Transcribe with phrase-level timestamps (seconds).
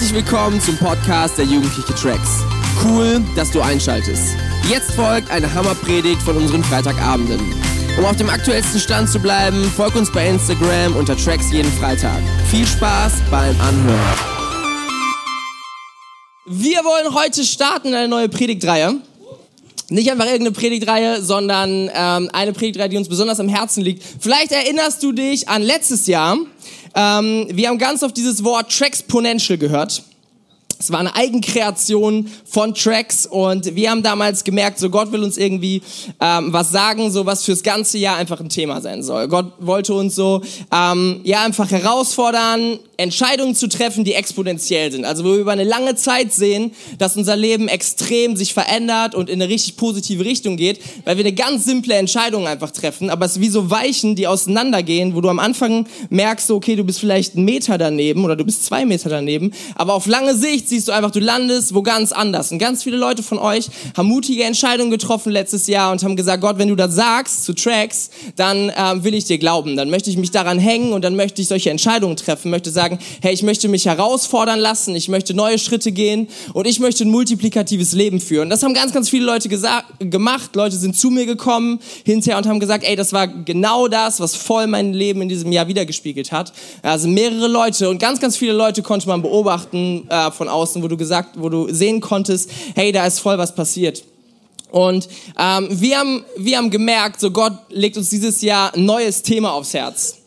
[0.00, 2.42] Herzlich willkommen zum Podcast der Jugendliche Tracks.
[2.82, 4.34] Cool, dass du einschaltest.
[4.66, 7.38] Jetzt folgt eine Hammerpredigt von unseren Freitagabenden.
[7.98, 12.16] Um auf dem aktuellsten Stand zu bleiben, folg uns bei Instagram unter Tracks jeden Freitag.
[12.50, 14.16] Viel Spaß beim Anhören.
[16.46, 19.02] Wir wollen heute starten eine neue Predigtreihe.
[19.90, 24.04] Nicht einfach irgendeine Predigtreihe, sondern ähm, eine Predigtreihe, die uns besonders am Herzen liegt.
[24.20, 26.38] Vielleicht erinnerst du dich an letztes Jahr.
[26.94, 30.04] Ähm, wir haben ganz oft dieses Wort Traxponential gehört.
[30.80, 35.36] Es war eine Eigenkreation von Tracks und wir haben damals gemerkt, so Gott will uns
[35.36, 35.82] irgendwie
[36.20, 39.28] ähm, was sagen, so was fürs ganze Jahr einfach ein Thema sein soll.
[39.28, 40.40] Gott wollte uns so
[40.72, 45.04] ähm, ja einfach herausfordern, Entscheidungen zu treffen, die exponentiell sind.
[45.04, 49.28] Also wo wir über eine lange Zeit sehen, dass unser Leben extrem sich verändert und
[49.28, 53.26] in eine richtig positive Richtung geht, weil wir eine ganz simple Entscheidung einfach treffen, aber
[53.26, 57.00] es ist wie so Weichen, die auseinandergehen, wo du am Anfang merkst, okay, du bist
[57.00, 60.88] vielleicht einen Meter daneben oder du bist zwei Meter daneben, aber auf lange Sicht siehst
[60.88, 62.50] du einfach, du landest wo ganz anders.
[62.50, 66.40] Und ganz viele Leute von euch haben mutige Entscheidungen getroffen letztes Jahr und haben gesagt,
[66.40, 70.10] Gott, wenn du das sagst zu Tracks, dann ähm, will ich dir glauben, dann möchte
[70.10, 73.42] ich mich daran hängen und dann möchte ich solche Entscheidungen treffen, möchte sagen, hey, ich
[73.42, 78.20] möchte mich herausfordern lassen, ich möchte neue Schritte gehen und ich möchte ein multiplikatives Leben
[78.20, 78.48] führen.
[78.48, 79.48] Das haben ganz, ganz viele Leute
[79.98, 80.56] gemacht.
[80.56, 84.34] Leute sind zu mir gekommen hinterher und haben gesagt, ey, das war genau das, was
[84.36, 86.52] voll mein Leben in diesem Jahr wiedergespiegelt hat.
[86.82, 90.82] Also mehrere Leute und ganz, ganz viele Leute konnte man beobachten äh, von außen außen,
[90.82, 94.04] wo du gesagt, wo du sehen konntest, hey, da ist voll was passiert.
[94.70, 99.22] Und ähm, wir, haben, wir haben gemerkt, so Gott legt uns dieses Jahr ein neues
[99.22, 100.19] Thema aufs Herz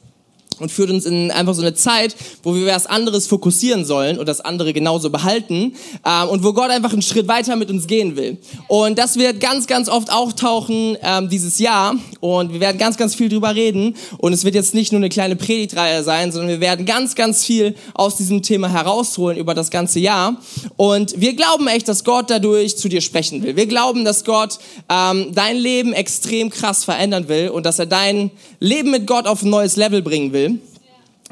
[0.60, 4.28] und führt uns in einfach so eine Zeit, wo wir was anderes fokussieren sollen und
[4.28, 8.16] das andere genauso behalten ähm, und wo Gott einfach einen Schritt weiter mit uns gehen
[8.16, 8.38] will.
[8.68, 13.16] Und das wird ganz, ganz oft auftauchen ähm, dieses Jahr und wir werden ganz, ganz
[13.16, 16.62] viel drüber reden und es wird jetzt nicht nur eine kleine Predigtreihe sein, sondern wir
[16.62, 20.38] werden ganz, ganz viel aus diesem Thema herausholen über das ganze Jahr
[20.78, 23.56] und wir glauben echt, dass Gott dadurch zu dir sprechen will.
[23.56, 28.32] Wir glauben, dass Gott ähm, dein Leben extrem krass verändern will und dass er dein
[28.60, 30.43] Leben mit Gott auf ein neues Level bringen will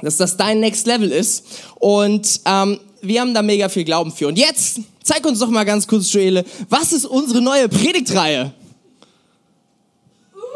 [0.01, 1.45] dass das dein Next Level ist.
[1.75, 4.27] Und ähm, wir haben da mega viel Glauben für.
[4.27, 8.53] Und jetzt zeig uns doch mal ganz kurz, Joele, was ist unsere neue Predigtreihe?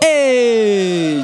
[0.02, 1.24] Ey!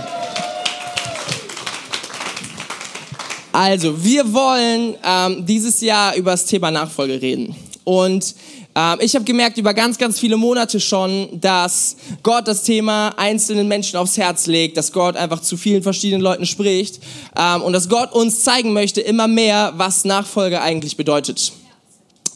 [3.54, 7.54] Also, wir wollen ähm, dieses Jahr über das Thema Nachfolge reden.
[7.84, 8.34] Und
[8.76, 13.68] ähm, ich habe gemerkt über ganz, ganz viele Monate schon, dass Gott das Thema einzelnen
[13.68, 17.00] Menschen aufs Herz legt, dass Gott einfach zu vielen verschiedenen Leuten spricht
[17.38, 21.54] ähm, und dass Gott uns zeigen möchte immer mehr, was Nachfolge eigentlich bedeutet.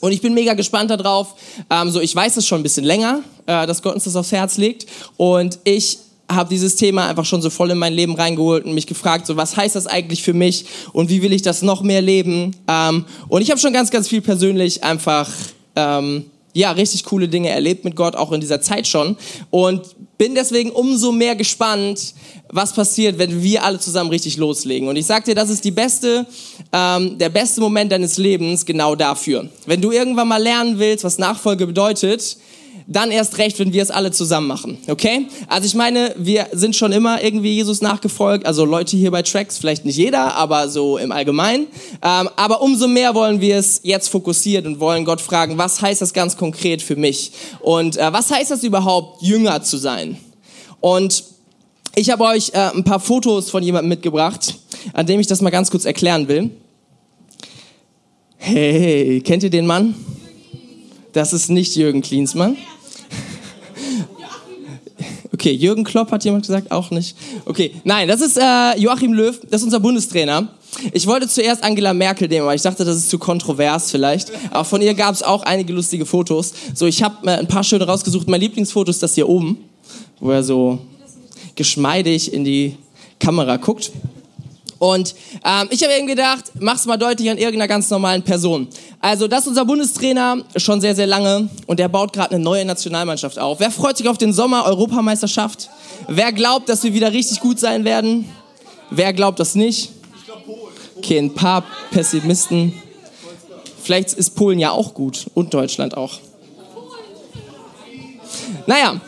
[0.02, 1.36] Und ich bin mega gespannt darauf.
[1.70, 4.32] Ähm, so, ich weiß es schon ein bisschen länger, äh, dass Gott uns das aufs
[4.32, 4.86] Herz legt.
[5.18, 8.88] Und ich habe dieses Thema einfach schon so voll in mein Leben reingeholt und mich
[8.88, 12.02] gefragt, so was heißt das eigentlich für mich und wie will ich das noch mehr
[12.02, 12.56] leben?
[12.68, 15.30] Ähm, und ich habe schon ganz, ganz viel persönlich einfach
[15.76, 19.18] ähm, ja, richtig coole Dinge erlebt mit Gott, auch in dieser Zeit schon.
[19.50, 19.84] Und
[20.18, 22.14] bin deswegen umso mehr gespannt,
[22.50, 24.88] was passiert, wenn wir alle zusammen richtig loslegen.
[24.88, 26.26] Und ich sag dir, das ist die beste,
[26.72, 29.50] ähm, der beste Moment deines Lebens genau dafür.
[29.66, 32.38] Wenn du irgendwann mal lernen willst, was Nachfolge bedeutet,
[32.88, 34.78] dann erst recht, wenn wir es alle zusammen machen.
[34.88, 35.28] Okay?
[35.48, 39.58] Also ich meine, wir sind schon immer irgendwie Jesus nachgefolgt, also Leute hier bei Tracks,
[39.58, 41.68] vielleicht nicht jeder, aber so im Allgemeinen.
[42.04, 46.02] Ähm, aber umso mehr wollen wir es jetzt fokussiert und wollen Gott fragen, was heißt
[46.02, 47.32] das ganz konkret für mich?
[47.62, 50.18] Und äh, was heißt das überhaupt, Jünger zu sein?
[50.80, 51.24] Und
[51.96, 54.60] ich habe euch äh, ein paar Fotos von jemandem mitgebracht,
[54.94, 56.52] an dem ich das mal ganz kurz erklären will.
[58.38, 59.96] Hey, kennt ihr den Mann?
[61.14, 62.58] Das ist nicht Jürgen Klinsmann.
[65.46, 67.16] Okay, Jürgen Klopp hat jemand gesagt, auch nicht.
[67.46, 70.48] Okay, nein, das ist äh, Joachim Löw, das ist unser Bundestrainer.
[70.92, 74.32] Ich wollte zuerst Angela Merkel nehmen, aber ich dachte, das ist zu kontrovers vielleicht.
[74.50, 76.52] Aber von ihr gab es auch einige lustige Fotos.
[76.74, 78.28] So, ich habe mir ein paar schöne rausgesucht.
[78.28, 79.60] Mein Lieblingsfoto ist das hier oben,
[80.20, 80.80] wo er so
[81.54, 82.78] geschmeidig in die
[83.20, 83.92] Kamera guckt.
[84.86, 88.68] Und ähm, ich habe eben gedacht, mach's mal deutlich an irgendeiner ganz normalen Person.
[89.00, 92.66] Also das ist unser Bundestrainer schon sehr, sehr lange und der baut gerade eine neue
[92.66, 93.60] Nationalmannschaft auf.
[93.60, 95.72] Wer freut sich auf den Sommer Europameisterschaft?
[96.08, 98.30] Wer glaubt, dass wir wieder richtig gut sein werden?
[98.92, 99.90] Wer glaubt das nicht?
[100.98, 102.74] Okay, ein paar Pessimisten.
[103.82, 106.20] Vielleicht ist Polen ja auch gut und Deutschland auch.
[108.68, 109.02] Naja,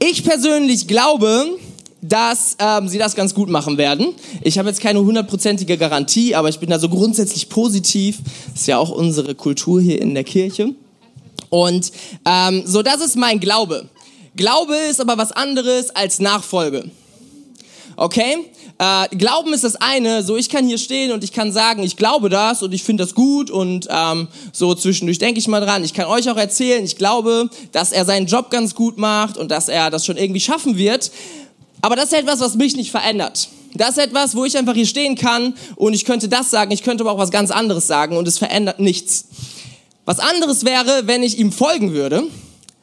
[0.00, 1.56] ich persönlich glaube,
[2.02, 4.14] dass ähm, sie das ganz gut machen werden.
[4.42, 8.18] Ich habe jetzt keine hundertprozentige Garantie, aber ich bin da so grundsätzlich positiv.
[8.54, 10.74] Ist ja auch unsere Kultur hier in der Kirche.
[11.50, 11.92] Und
[12.24, 13.88] ähm, so, das ist mein Glaube.
[14.36, 16.90] Glaube ist aber was anderes als Nachfolge.
[17.96, 18.38] Okay?
[18.78, 21.98] Äh, Glauben ist das eine, so ich kann hier stehen und ich kann sagen, ich
[21.98, 25.84] glaube das und ich finde das gut und ähm, so zwischendurch denke ich mal dran.
[25.84, 29.50] Ich kann euch auch erzählen, ich glaube, dass er seinen Job ganz gut macht und
[29.50, 31.10] dass er das schon irgendwie schaffen wird.
[31.82, 33.48] Aber das ist etwas, was mich nicht verändert.
[33.74, 36.82] Das ist etwas, wo ich einfach hier stehen kann und ich könnte das sagen, ich
[36.82, 39.26] könnte aber auch was ganz anderes sagen und es verändert nichts.
[40.04, 42.24] Was anderes wäre, wenn ich ihm folgen würde,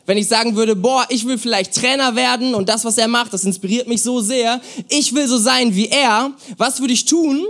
[0.05, 3.33] wenn ich sagen würde, boah, ich will vielleicht Trainer werden und das, was er macht,
[3.33, 4.61] das inspiriert mich so sehr.
[4.87, 6.31] Ich will so sein wie er.
[6.55, 7.45] Was würde ich tun?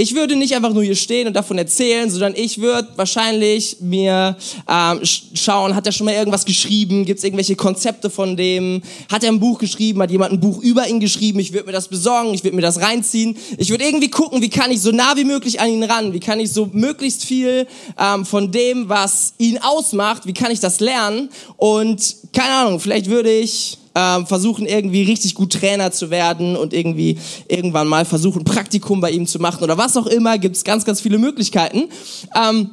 [0.00, 4.36] Ich würde nicht einfach nur hier stehen und davon erzählen, sondern ich würde wahrscheinlich mir
[4.68, 8.80] ähm, schauen, hat er schon mal irgendwas geschrieben, gibt es irgendwelche Konzepte von dem,
[9.10, 11.72] hat er ein Buch geschrieben, hat jemand ein Buch über ihn geschrieben, ich würde mir
[11.72, 14.92] das besorgen, ich würde mir das reinziehen, ich würde irgendwie gucken, wie kann ich so
[14.92, 17.66] nah wie möglich an ihn ran, wie kann ich so möglichst viel
[17.98, 21.28] ähm, von dem, was ihn ausmacht, wie kann ich das lernen?
[21.56, 26.72] Und keine Ahnung, vielleicht würde ich ähm, versuchen irgendwie richtig gut Trainer zu werden und
[26.72, 27.18] irgendwie
[27.48, 30.84] irgendwann mal versuchen Praktikum bei ihm zu machen oder was auch immer, gibt es ganz,
[30.84, 31.88] ganz viele Möglichkeiten.
[32.34, 32.70] Ähm,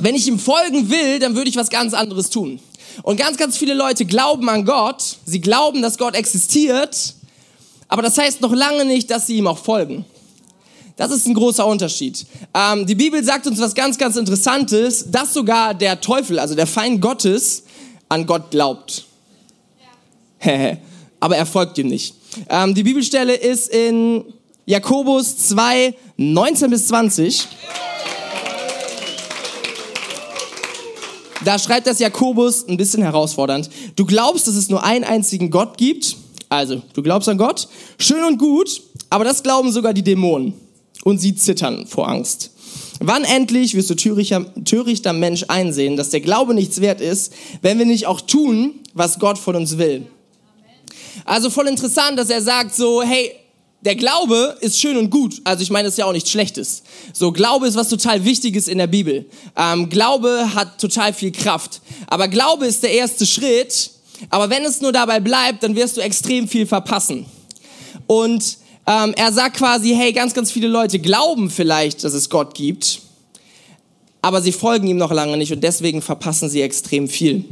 [0.00, 2.58] wenn ich ihm folgen will, dann würde ich was ganz anderes tun.
[3.02, 7.14] Und ganz, ganz viele Leute glauben an Gott, sie glauben, dass Gott existiert,
[7.88, 10.04] aber das heißt noch lange nicht, dass sie ihm auch folgen.
[10.96, 12.26] Das ist ein großer Unterschied.
[12.54, 16.66] Ähm, die Bibel sagt uns was ganz, ganz Interessantes, dass sogar der Teufel, also der
[16.66, 17.64] Feind Gottes,
[18.08, 19.05] an Gott glaubt.
[21.20, 22.14] Aber er folgt ihm nicht.
[22.48, 24.24] Ähm, die Bibelstelle ist in
[24.66, 27.48] Jakobus 2, 19 bis 20.
[31.44, 33.70] Da schreibt das Jakobus ein bisschen herausfordernd.
[33.94, 36.16] Du glaubst, dass es nur einen einzigen Gott gibt.
[36.48, 37.68] Also, du glaubst an Gott.
[37.98, 40.54] Schön und gut, aber das glauben sogar die Dämonen.
[41.04, 42.50] Und sie zittern vor Angst.
[42.98, 47.32] Wann endlich wirst du törichter, törichter Mensch einsehen, dass der Glaube nichts wert ist,
[47.62, 50.06] wenn wir nicht auch tun, was Gott von uns will?
[51.26, 53.32] Also voll interessant, dass er sagt so, hey,
[53.82, 55.40] der Glaube ist schön und gut.
[55.44, 56.82] Also ich meine, das ist ja auch nichts Schlechtes.
[57.12, 59.26] So, Glaube ist was total Wichtiges in der Bibel.
[59.56, 61.82] Ähm, Glaube hat total viel Kraft.
[62.06, 63.90] Aber Glaube ist der erste Schritt.
[64.30, 67.26] Aber wenn es nur dabei bleibt, dann wirst du extrem viel verpassen.
[68.06, 72.54] Und ähm, er sagt quasi, hey, ganz, ganz viele Leute glauben vielleicht, dass es Gott
[72.54, 73.00] gibt,
[74.22, 77.44] aber sie folgen ihm noch lange nicht und deswegen verpassen sie extrem viel.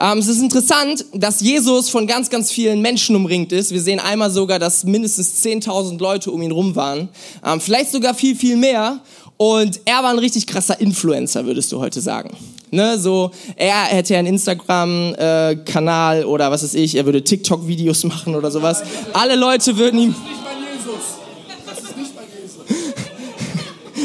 [0.00, 3.72] Ähm, es ist interessant, dass Jesus von ganz, ganz vielen Menschen umringt ist.
[3.72, 7.08] Wir sehen einmal sogar, dass mindestens 10.000 Leute um ihn rum waren.
[7.44, 9.00] Ähm, vielleicht sogar viel, viel mehr.
[9.36, 12.30] Und er war ein richtig krasser Influencer, würdest du heute sagen.
[12.70, 18.04] Ne, so, er hätte ja einen Instagram-Kanal äh, oder was weiß ich, er würde TikTok-Videos
[18.12, 18.82] machen oder sowas.
[19.12, 20.14] Alle Leute würden ihm...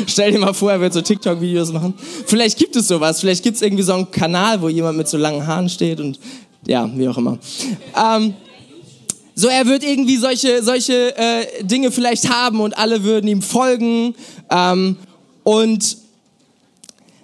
[0.07, 1.94] Stell dir mal vor, er wird so TikTok-Videos machen.
[2.25, 3.19] Vielleicht gibt es sowas.
[3.19, 6.19] Vielleicht gibt es irgendwie so einen Kanal, wo jemand mit so langen Haaren steht und
[6.65, 7.38] ja, wie auch immer.
[7.95, 8.33] Ähm,
[9.36, 14.15] so, er wird irgendwie solche, solche äh, Dinge vielleicht haben und alle würden ihm folgen.
[14.50, 14.98] Ähm,
[15.44, 15.98] und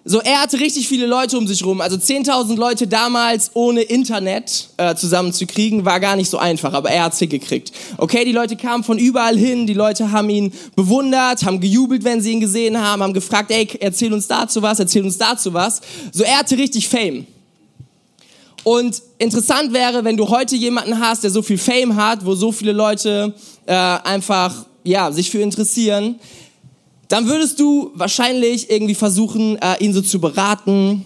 [0.05, 1.79] so, er hatte richtig viele Leute um sich rum.
[1.79, 7.05] Also 10.000 Leute damals ohne Internet äh, zusammenzukriegen, war gar nicht so einfach, aber er
[7.05, 7.71] hat's hingekriegt.
[7.97, 12.21] Okay, die Leute kamen von überall hin, die Leute haben ihn bewundert, haben gejubelt, wenn
[12.21, 15.79] sie ihn gesehen haben, haben gefragt, ey, erzähl uns dazu was, erzähl uns dazu was.
[16.11, 17.25] So, er hatte richtig Fame.
[18.65, 22.51] Und interessant wäre, wenn du heute jemanden hast, der so viel Fame hat, wo so
[22.51, 23.33] viele Leute
[23.65, 26.19] äh, einfach ja, sich für interessieren,
[27.13, 31.05] dann würdest du wahrscheinlich irgendwie versuchen, äh, ihn so zu beraten.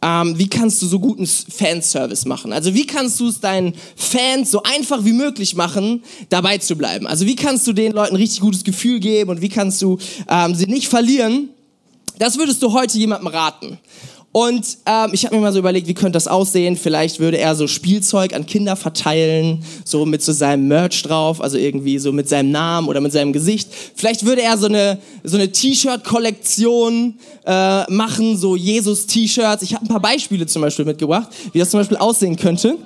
[0.00, 2.52] Ähm, wie kannst du so guten Fanservice machen?
[2.52, 7.08] Also wie kannst du es deinen Fans so einfach wie möglich machen, dabei zu bleiben?
[7.08, 9.98] Also wie kannst du den Leuten ein richtig gutes Gefühl geben und wie kannst du
[10.28, 11.48] ähm, sie nicht verlieren?
[12.20, 13.80] Das würdest du heute jemandem raten.
[14.30, 16.76] Und ähm, ich habe mir mal so überlegt, wie könnte das aussehen?
[16.76, 21.56] Vielleicht würde er so Spielzeug an Kinder verteilen, so mit so seinem Merch drauf, also
[21.56, 23.70] irgendwie so mit seinem Namen oder mit seinem Gesicht.
[23.94, 27.14] Vielleicht würde er so eine so eine T-Shirt-Kollektion
[27.46, 29.62] äh, machen, so Jesus-T-Shirts.
[29.62, 32.76] Ich habe ein paar Beispiele zum Beispiel mitgebracht, wie das zum Beispiel aussehen könnte.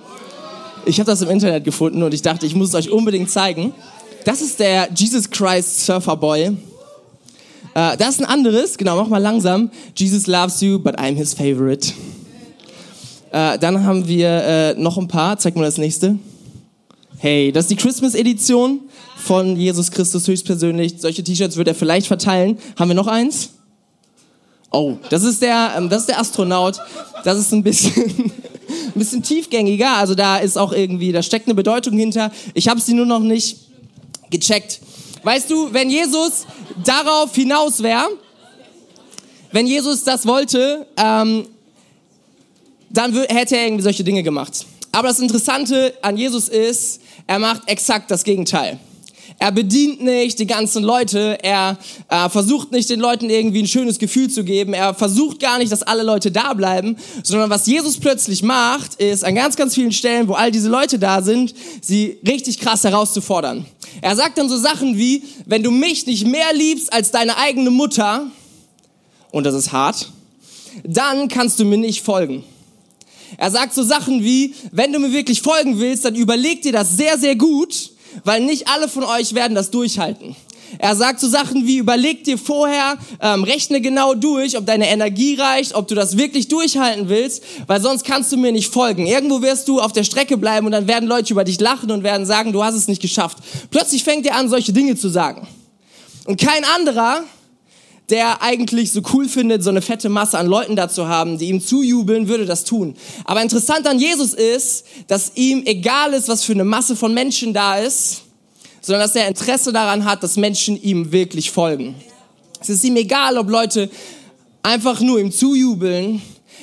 [0.86, 3.74] Ich habe das im Internet gefunden und ich dachte, ich muss es euch unbedingt zeigen.
[4.24, 6.56] Das ist der Jesus Christ Surfer Boy.
[7.74, 9.70] Äh, das ist ein anderes, genau, mach mal langsam.
[9.96, 11.92] Jesus loves you, but I'm his favorite.
[13.30, 16.18] Äh, dann haben wir äh, noch ein paar, zeig mal das nächste.
[17.18, 18.80] Hey, das ist die Christmas-Edition
[19.16, 20.96] von Jesus Christus höchstpersönlich.
[20.98, 22.58] Solche T-Shirts wird er vielleicht verteilen.
[22.76, 23.50] Haben wir noch eins?
[24.70, 26.80] Oh, das ist der, ähm, das ist der Astronaut.
[27.24, 27.92] Das ist ein bisschen,
[28.86, 29.96] ein bisschen tiefgängiger.
[29.96, 32.32] Also da ist auch irgendwie, da steckt eine Bedeutung hinter.
[32.54, 33.58] Ich habe sie nur noch nicht
[34.30, 34.80] gecheckt.
[35.22, 36.46] Weißt du, wenn Jesus
[36.84, 38.08] darauf hinaus wäre,
[39.52, 41.46] wenn Jesus das wollte, ähm,
[42.90, 44.66] dann hätte er irgendwie solche Dinge gemacht.
[44.90, 48.78] Aber das Interessante an Jesus ist, er macht exakt das Gegenteil.
[49.38, 51.38] Er bedient nicht die ganzen Leute.
[51.42, 54.74] Er äh, versucht nicht den Leuten irgendwie ein schönes Gefühl zu geben.
[54.74, 59.24] Er versucht gar nicht, dass alle Leute da bleiben, sondern was Jesus plötzlich macht, ist
[59.24, 63.66] an ganz, ganz vielen Stellen, wo all diese Leute da sind, sie richtig krass herauszufordern.
[64.00, 67.70] Er sagt dann so Sachen wie, wenn du mich nicht mehr liebst als deine eigene
[67.70, 68.26] Mutter,
[69.30, 70.10] und das ist hart,
[70.84, 72.44] dann kannst du mir nicht folgen.
[73.38, 76.96] Er sagt so Sachen wie, wenn du mir wirklich folgen willst, dann überleg dir das
[76.96, 77.91] sehr, sehr gut,
[78.24, 80.36] weil nicht alle von euch werden das durchhalten.
[80.78, 85.34] Er sagt so Sachen wie, überleg dir vorher, ähm, rechne genau durch, ob deine Energie
[85.34, 89.06] reicht, ob du das wirklich durchhalten willst, weil sonst kannst du mir nicht folgen.
[89.06, 92.02] Irgendwo wirst du auf der Strecke bleiben und dann werden Leute über dich lachen und
[92.02, 93.38] werden sagen, du hast es nicht geschafft.
[93.70, 95.46] Plötzlich fängt er an, solche Dinge zu sagen.
[96.24, 97.24] Und kein anderer
[98.10, 101.46] der eigentlich so cool findet, so eine fette Masse an Leuten da zu haben, die
[101.46, 102.94] ihm zujubeln, würde das tun.
[103.24, 107.54] Aber interessant an Jesus ist, dass ihm egal ist, was für eine Masse von Menschen
[107.54, 108.22] da ist,
[108.80, 111.94] sondern dass er Interesse daran hat, dass Menschen ihm wirklich folgen.
[112.60, 113.88] Es ist ihm egal, ob Leute
[114.62, 116.20] einfach nur ihm zujubeln,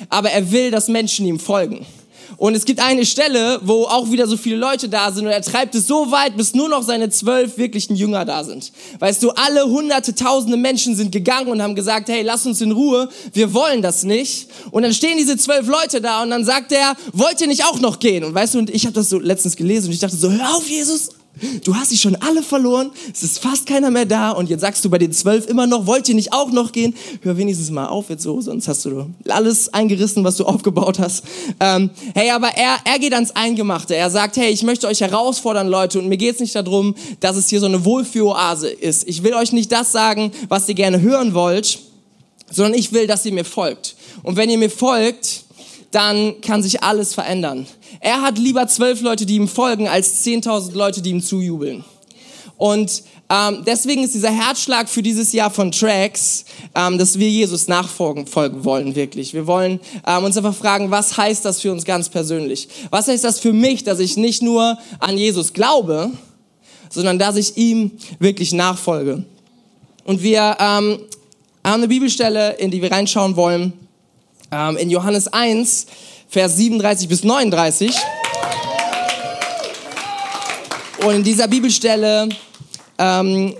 [0.08, 1.86] aber er will, dass Menschen ihm folgen.
[2.40, 5.42] Und es gibt eine Stelle, wo auch wieder so viele Leute da sind und er
[5.42, 8.72] treibt es so weit, bis nur noch seine zwölf wirklichen Jünger da sind.
[8.98, 12.72] Weißt du, alle hunderte, tausende Menschen sind gegangen und haben gesagt, hey, lass uns in
[12.72, 14.48] Ruhe, wir wollen das nicht.
[14.70, 17.78] Und dann stehen diese zwölf Leute da und dann sagt er, wollt ihr nicht auch
[17.78, 18.24] noch gehen?
[18.24, 20.56] Und weißt du, und ich habe das so letztens gelesen und ich dachte so, hör
[20.56, 21.10] auf, Jesus,
[21.64, 24.84] Du hast sie schon alle verloren, es ist fast keiner mehr da und jetzt sagst
[24.84, 26.94] du bei den zwölf immer noch, wollt ihr nicht auch noch gehen?
[27.22, 31.24] Hör wenigstens mal auf jetzt so, sonst hast du alles eingerissen, was du aufgebaut hast.
[31.58, 33.96] Ähm, hey, aber er, er geht ans Eingemachte.
[33.96, 37.36] Er sagt, hey, ich möchte euch herausfordern, Leute, und mir geht es nicht darum, dass
[37.36, 39.08] es hier so eine Wohlfühloase ist.
[39.08, 41.78] Ich will euch nicht das sagen, was ihr gerne hören wollt,
[42.50, 43.96] sondern ich will, dass ihr mir folgt.
[44.22, 45.44] Und wenn ihr mir folgt,
[45.90, 47.66] dann kann sich alles verändern.
[48.00, 51.84] Er hat lieber zwölf Leute, die ihm folgen, als zehntausend Leute, die ihm zujubeln.
[52.56, 56.44] Und ähm, deswegen ist dieser Herzschlag für dieses Jahr von Tracks,
[56.74, 59.32] ähm, dass wir Jesus nachfolgen folgen wollen, wirklich.
[59.32, 62.68] Wir wollen ähm, uns einfach fragen, was heißt das für uns ganz persönlich?
[62.90, 66.10] Was heißt das für mich, dass ich nicht nur an Jesus glaube,
[66.90, 69.24] sondern dass ich ihm wirklich nachfolge?
[70.04, 70.98] Und wir ähm,
[71.64, 73.72] haben eine Bibelstelle, in die wir reinschauen wollen,
[74.52, 75.86] ähm, in Johannes 1,
[76.28, 77.94] Vers 37 bis 39.
[81.04, 82.28] Und in dieser Bibelstelle
[82.98, 83.54] ähm,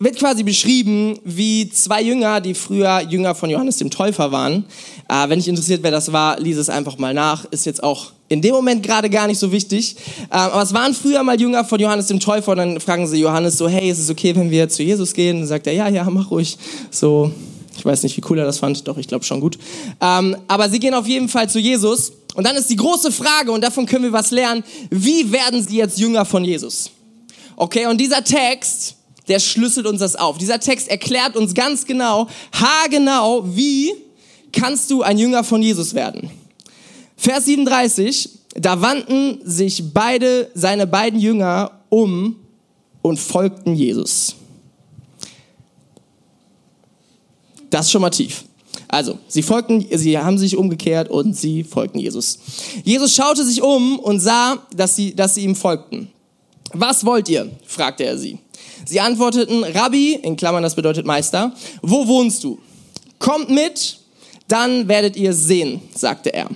[0.00, 4.64] wird quasi beschrieben, wie zwei Jünger, die früher Jünger von Johannes dem Täufer waren.
[5.08, 7.44] Äh, wenn dich interessiert, wer das war, lies es einfach mal nach.
[7.46, 9.96] Ist jetzt auch in dem Moment gerade gar nicht so wichtig.
[10.30, 13.20] Äh, aber es waren früher mal Jünger von Johannes dem Täufer und dann fragen sie
[13.20, 15.36] Johannes so, hey, ist es okay, wenn wir zu Jesus gehen?
[15.36, 16.56] Und dann sagt er, ja, ja, mach ruhig.
[16.90, 17.32] So,
[17.78, 19.56] ich weiß nicht, wie cool er das fand, doch ich glaube schon gut.
[20.00, 22.12] Ähm, aber sie gehen auf jeden Fall zu Jesus.
[22.34, 25.76] Und dann ist die große Frage, und davon können wir was lernen, wie werden sie
[25.76, 26.90] jetzt Jünger von Jesus?
[27.56, 28.96] Okay, und dieser Text,
[29.28, 30.38] der schlüsselt uns das auf.
[30.38, 33.92] Dieser Text erklärt uns ganz genau, haargenau, wie
[34.52, 36.30] kannst du ein Jünger von Jesus werden.
[37.16, 42.36] Vers 37, da wandten sich beide, seine beiden Jünger um
[43.02, 44.37] und folgten Jesus.
[47.70, 48.44] Das ist schon mal tief.
[48.86, 52.38] Also, sie folgten, sie haben sich umgekehrt und sie folgten Jesus.
[52.84, 56.10] Jesus schaute sich um und sah, dass sie, dass sie ihm folgten.
[56.72, 57.50] Was wollt ihr?
[57.66, 58.38] fragte er sie.
[58.86, 62.58] Sie antworteten, Rabbi, in Klammern das bedeutet Meister, wo wohnst du?
[63.18, 63.98] Kommt mit,
[64.46, 66.48] dann werdet ihr sehen, sagte er.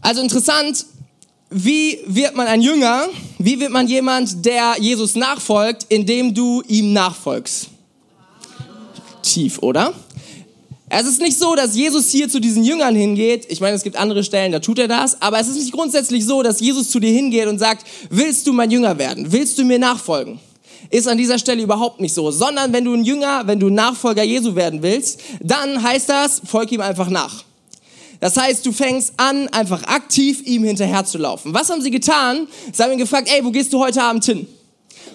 [0.00, 0.86] Also interessant,
[1.50, 3.08] wie wird man ein Jünger?
[3.38, 7.68] Wie wird man jemand, der Jesus nachfolgt, indem du ihm nachfolgst?
[9.22, 9.94] Tief, oder?
[10.92, 13.46] Es ist nicht so, dass Jesus hier zu diesen Jüngern hingeht.
[13.48, 15.22] Ich meine, es gibt andere Stellen, da tut er das.
[15.22, 18.52] Aber es ist nicht grundsätzlich so, dass Jesus zu dir hingeht und sagt, willst du
[18.52, 19.30] mein Jünger werden?
[19.30, 20.40] Willst du mir nachfolgen?
[20.90, 22.32] Ist an dieser Stelle überhaupt nicht so.
[22.32, 26.72] Sondern wenn du ein Jünger, wenn du Nachfolger Jesu werden willst, dann heißt das, folg
[26.72, 27.44] ihm einfach nach.
[28.18, 31.54] Das heißt, du fängst an, einfach aktiv ihm hinterherzulaufen.
[31.54, 32.48] Was haben sie getan?
[32.72, 34.48] Sie haben ihn gefragt, ey, wo gehst du heute Abend hin?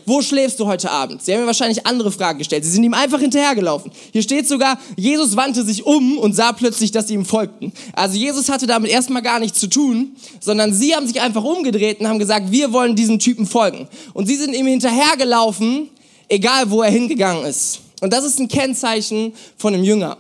[0.06, 1.24] Wo schläfst du heute Abend?
[1.24, 2.64] Sie haben mir wahrscheinlich andere Fragen gestellt.
[2.64, 3.92] Sie sind ihm einfach hinterhergelaufen.
[4.14, 7.74] Hier steht sogar, Jesus wandte sich um und sah plötzlich, dass sie ihm folgten.
[7.94, 12.00] Also Jesus hatte damit erstmal gar nichts zu tun, sondern sie haben sich einfach umgedreht
[12.00, 13.88] und haben gesagt, wir wollen diesem Typen folgen.
[14.14, 15.90] Und sie sind ihm hinterhergelaufen,
[16.30, 17.80] egal wo er hingegangen ist.
[18.02, 20.18] Und das ist ein Kennzeichen von einem Jünger.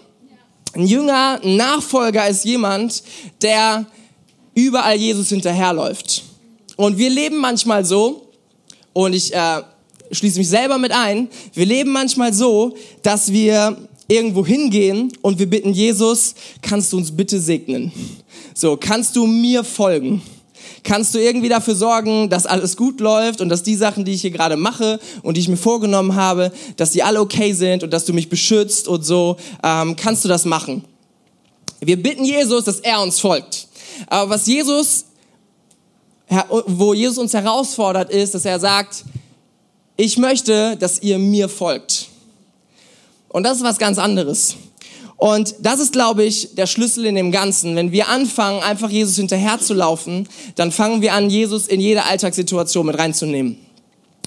[0.73, 3.03] Ein Jünger, ein Nachfolger ist jemand,
[3.41, 3.85] der
[4.55, 6.23] überall Jesus hinterherläuft.
[6.75, 8.25] Und wir leben manchmal so,
[8.95, 9.61] und ich äh,
[10.11, 15.49] schließe mich selber mit ein, wir leben manchmal so, dass wir irgendwo hingehen und wir
[15.49, 17.91] bitten Jesus, kannst du uns bitte segnen?
[18.53, 20.21] So, kannst du mir folgen?
[20.85, 24.21] kannst du irgendwie dafür sorgen, dass alles gut läuft und dass die Sachen, die ich
[24.21, 27.91] hier gerade mache und die ich mir vorgenommen habe, dass die alle okay sind und
[27.91, 30.83] dass du mich beschützt und so, ähm, kannst du das machen.
[31.81, 33.67] Wir bitten Jesus, dass er uns folgt.
[34.07, 35.05] Aber was Jesus,
[36.67, 39.03] wo Jesus uns herausfordert, ist, dass er sagt,
[39.97, 42.09] ich möchte, dass ihr mir folgt.
[43.29, 44.55] Und das ist was ganz anderes.
[45.17, 47.75] Und das ist, glaube ich, der Schlüssel in dem Ganzen.
[47.75, 52.97] Wenn wir anfangen, einfach Jesus hinterherzulaufen, dann fangen wir an, Jesus in jede Alltagssituation mit
[52.97, 53.57] reinzunehmen.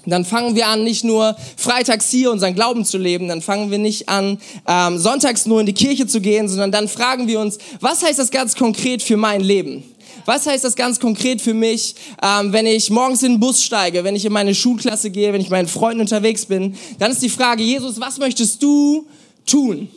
[0.07, 3.79] Dann fangen wir an, nicht nur freitags hier unseren Glauben zu leben, dann fangen wir
[3.79, 7.59] nicht an, ähm, sonntags nur in die Kirche zu gehen, sondern dann fragen wir uns,
[7.81, 9.85] was heißt das ganz konkret für mein Leben?
[10.25, 14.05] Was heißt das ganz konkret für mich, ähm, wenn ich morgens in den Bus steige,
[14.05, 16.77] wenn ich in meine Schulklasse gehe, wenn ich mit meinen Freunden unterwegs bin?
[16.99, 19.07] Dann ist die Frage, Jesus, was möchtest du
[19.47, 19.89] tun?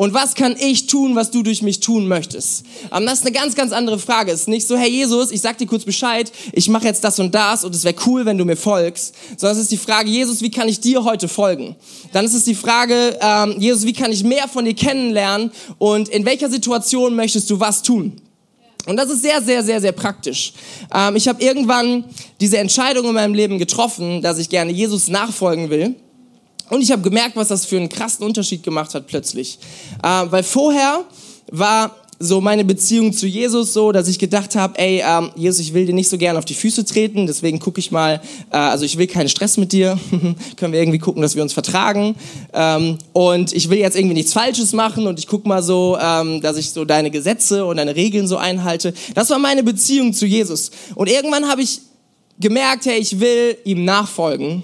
[0.00, 2.64] Und was kann ich tun, was du durch mich tun möchtest?
[2.90, 4.32] Ähm, das ist eine ganz, ganz andere Frage.
[4.32, 7.18] Es ist nicht so, Herr Jesus, ich sag dir kurz Bescheid, ich mache jetzt das
[7.18, 9.14] und das und es wäre cool, wenn du mir folgst.
[9.36, 11.76] Sondern es ist die Frage, Jesus, wie kann ich dir heute folgen?
[12.14, 16.08] Dann ist es die Frage, ähm, Jesus, wie kann ich mehr von dir kennenlernen und
[16.08, 18.22] in welcher Situation möchtest du was tun?
[18.90, 20.52] Und das ist sehr, sehr, sehr, sehr praktisch.
[20.92, 22.04] Ähm, ich habe irgendwann
[22.40, 25.94] diese Entscheidung in meinem Leben getroffen, dass ich gerne Jesus nachfolgen will.
[26.70, 29.60] Und ich habe gemerkt, was das für einen krassen Unterschied gemacht hat plötzlich.
[30.02, 31.04] Äh, weil vorher
[31.52, 35.72] war so meine Beziehung zu Jesus so, dass ich gedacht habe, ey, ähm, Jesus, ich
[35.72, 38.20] will dir nicht so gerne auf die Füße treten, deswegen gucke ich mal,
[38.52, 39.98] äh, also ich will keinen Stress mit dir,
[40.56, 42.14] können wir irgendwie gucken, dass wir uns vertragen
[42.52, 46.42] ähm, und ich will jetzt irgendwie nichts Falsches machen und ich gucke mal so, ähm,
[46.42, 48.92] dass ich so deine Gesetze und deine Regeln so einhalte.
[49.14, 51.80] Das war meine Beziehung zu Jesus und irgendwann habe ich
[52.38, 54.62] gemerkt, hey, ich will ihm nachfolgen,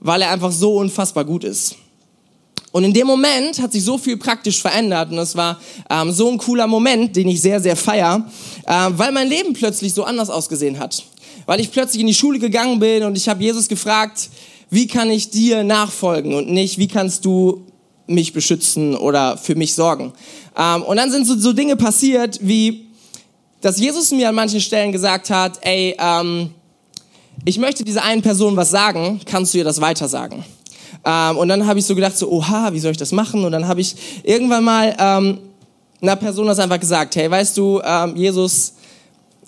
[0.00, 1.76] weil er einfach so unfassbar gut ist.
[2.72, 6.30] Und in dem Moment hat sich so viel praktisch verändert und es war ähm, so
[6.30, 8.24] ein cooler Moment, den ich sehr, sehr feier,
[8.66, 11.04] äh, weil mein Leben plötzlich so anders ausgesehen hat.
[11.46, 14.30] Weil ich plötzlich in die Schule gegangen bin und ich habe Jesus gefragt,
[14.70, 17.66] wie kann ich dir nachfolgen und nicht, wie kannst du
[18.06, 20.12] mich beschützen oder für mich sorgen.
[20.56, 22.86] Ähm, und dann sind so, so Dinge passiert, wie,
[23.60, 26.50] dass Jesus mir an manchen Stellen gesagt hat, ey, ähm,
[27.44, 30.44] ich möchte dieser einen Person was sagen, kannst du ihr das weitersagen?
[31.04, 33.44] Ähm, und dann habe ich so gedacht, so, oha, wie soll ich das machen?
[33.44, 35.38] Und dann habe ich irgendwann mal ähm,
[36.00, 38.74] einer Person das einfach gesagt, hey, weißt du, ähm, Jesus,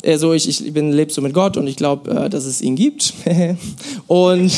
[0.02, 2.60] äh, so ich, ich bin lebst so mit Gott und ich glaube, äh, dass es
[2.60, 3.12] ihn gibt.
[4.06, 4.52] und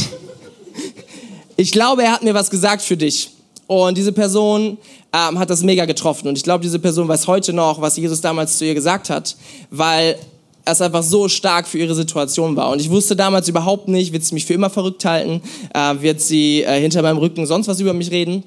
[1.56, 3.30] ich glaube, er hat mir was gesagt für dich.
[3.66, 4.78] Und diese Person
[5.12, 6.28] ähm, hat das mega getroffen.
[6.28, 9.36] Und ich glaube, diese Person weiß heute noch, was Jesus damals zu ihr gesagt hat,
[9.70, 10.18] weil
[10.64, 12.70] es einfach so stark für ihre Situation war.
[12.70, 15.42] Und ich wusste damals überhaupt nicht, wird sie mich für immer verrückt halten,
[15.74, 18.44] äh, wird sie äh, hinter meinem Rücken sonst was über mich reden.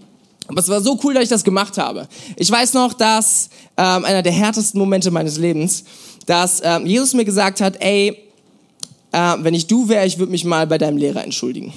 [0.48, 2.08] Aber es war so cool, dass ich das gemacht habe.
[2.38, 5.84] Ich weiß noch, dass ähm, einer der härtesten Momente meines Lebens,
[6.26, 8.18] dass ähm, Jesus mir gesagt hat, ey,
[9.12, 11.74] äh, wenn ich du wäre, ich würde mich mal bei deinem Lehrer entschuldigen.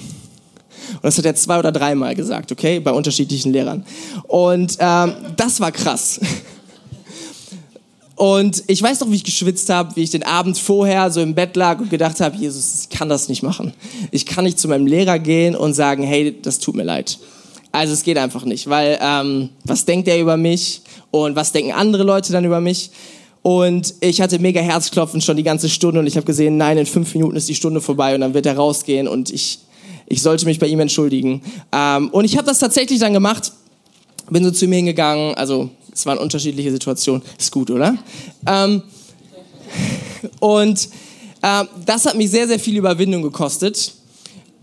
[0.93, 3.85] Und das hat er zwei oder dreimal gesagt, okay, bei unterschiedlichen Lehrern.
[4.27, 6.19] Und ähm, das war krass.
[8.21, 11.33] Und ich weiß noch, wie ich geschwitzt habe, wie ich den Abend vorher so im
[11.33, 13.73] Bett lag und gedacht habe, Jesus, ich kann das nicht machen.
[14.11, 17.17] Ich kann nicht zu meinem Lehrer gehen und sagen, hey, das tut mir leid.
[17.71, 21.71] Also es geht einfach nicht, weil ähm, was denkt er über mich und was denken
[21.71, 22.91] andere Leute dann über mich?
[23.41, 26.85] Und ich hatte mega Herzklopfen schon die ganze Stunde und ich habe gesehen, nein, in
[26.85, 29.61] fünf Minuten ist die Stunde vorbei und dann wird er rausgehen und ich,
[30.05, 31.41] ich sollte mich bei ihm entschuldigen.
[31.71, 33.51] Ähm, und ich habe das tatsächlich dann gemacht,
[34.29, 37.21] bin so zu ihm hingegangen, also es waren unterschiedliche Situationen.
[37.37, 37.95] Ist gut, oder?
[38.47, 38.81] Ähm,
[40.39, 40.89] und
[41.43, 43.93] äh, das hat mich sehr, sehr viel Überwindung gekostet.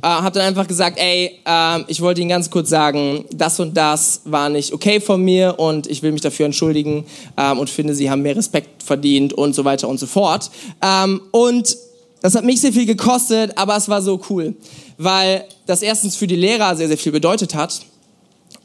[0.02, 3.76] Äh, habe dann einfach gesagt, ey, äh, ich wollte Ihnen ganz kurz sagen, das und
[3.76, 7.04] das war nicht okay von mir und ich will mich dafür entschuldigen
[7.36, 10.50] ähm, und finde, Sie haben mehr Respekt verdient und so weiter und so fort.
[10.82, 11.76] Ähm, und
[12.20, 14.56] das hat mich sehr viel gekostet, aber es war so cool,
[14.96, 17.82] weil das erstens für die Lehrer sehr, sehr viel bedeutet hat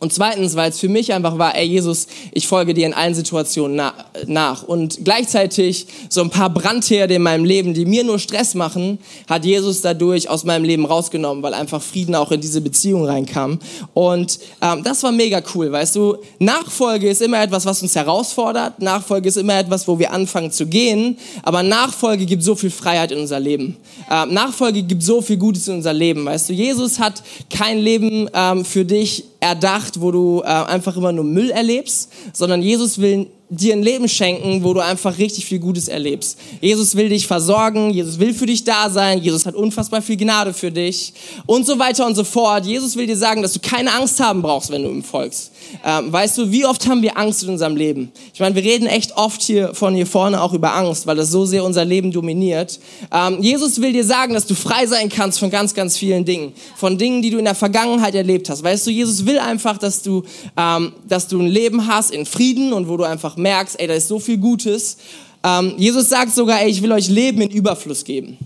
[0.04, 3.16] und zweitens, weil es für mich einfach war, ey Jesus, ich folge dir in allen
[3.16, 3.94] Situationen na
[4.28, 4.64] nach.
[4.64, 9.46] Und gleichzeitig so ein paar Brandherde in meinem Leben, die mir nur Stress machen, hat
[9.46, 13.60] Jesus dadurch aus meinem Leben rausgenommen, weil einfach Frieden auch in diese Beziehung reinkam.
[13.94, 16.18] Und ähm, das war mega cool, weißt du.
[16.38, 18.82] Nachfolge ist immer etwas, was uns herausfordert.
[18.82, 21.18] Nachfolge ist immer etwas, wo wir anfangen zu gehen.
[21.44, 23.78] Aber Nachfolge gibt so viel Freiheit in unser Leben.
[24.12, 26.54] Ähm, Nachfolge gibt so viel Gutes in unser Leben, weißt du.
[26.54, 31.52] Jesus hat kein Leben ähm, für dich erdacht, wo du äh, einfach immer nur Müll
[31.52, 36.38] erlebst, sondern Jesus will dir ein Leben schenken, wo du einfach richtig viel Gutes erlebst.
[36.62, 40.54] Jesus will dich versorgen, Jesus will für dich da sein, Jesus hat unfassbar viel Gnade
[40.54, 41.14] für dich
[41.46, 42.66] und so weiter und so fort.
[42.66, 45.52] Jesus will dir sagen, dass du keine Angst haben brauchst, wenn du ihm folgst.
[45.86, 48.12] Ähm, weißt du, wie oft haben wir Angst in unserem Leben?
[48.34, 51.32] Ich meine, wir reden echt oft hier von hier vorne auch über Angst, weil das
[51.32, 52.80] so sehr unser Leben dominiert.
[53.12, 56.54] Ähm, Jesus will dir sagen, dass du frei sein kannst von ganz, ganz vielen Dingen.
[56.76, 58.64] Von Dingen, die du in der Vergangenheit erlebt hast.
[58.64, 60.24] Weißt du, Jesus will einfach, dass du,
[60.58, 63.94] ähm, dass du ein Leben hast in Frieden und wo du einfach merkst, ey, da
[63.94, 64.98] ist so viel Gutes.
[65.44, 68.38] Ähm, Jesus sagt sogar, ey, ich will euch Leben in Überfluss geben.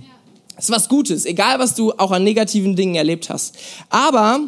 [0.56, 3.56] Das ist was Gutes, egal was du auch an negativen Dingen erlebt hast.
[3.90, 4.40] Aber